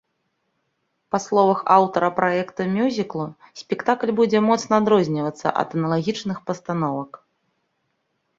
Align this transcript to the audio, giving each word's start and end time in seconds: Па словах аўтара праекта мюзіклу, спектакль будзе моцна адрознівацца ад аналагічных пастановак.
Па 1.15 1.17
словах 1.25 1.59
аўтара 1.75 2.09
праекта 2.19 2.65
мюзіклу, 2.77 3.25
спектакль 3.61 4.13
будзе 4.21 4.39
моцна 4.49 4.73
адрознівацца 4.83 5.47
ад 5.67 5.77
аналагічных 5.83 6.37
пастановак. 6.51 7.11